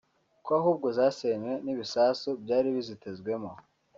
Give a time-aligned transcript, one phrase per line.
[0.43, 3.51] ko ahubwo zasenywe n’ibisasu byari bizitezwemo